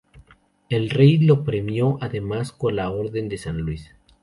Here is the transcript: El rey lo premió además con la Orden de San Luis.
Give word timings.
El 0.69 0.89
rey 0.89 1.19
lo 1.19 1.43
premió 1.43 1.99
además 2.01 2.51
con 2.51 2.77
la 2.77 2.89
Orden 2.89 3.29
de 3.29 3.37
San 3.37 3.59
Luis. 3.59 3.93